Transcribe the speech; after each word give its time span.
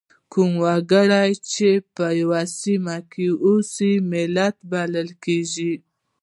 کوم 0.31 0.51
وګړي 0.63 1.29
چې 1.51 1.69
په 1.95 2.05
یوه 2.21 2.41
سیمه 2.59 2.97
کې 3.11 3.27
اوسي 3.45 3.93
ملت 4.11 4.55
بلل 4.71 5.09
کیږي. 5.23 5.73